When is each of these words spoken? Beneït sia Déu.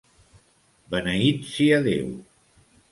Beneït 0.95 1.47
sia 1.53 1.81
Déu. 1.91 2.13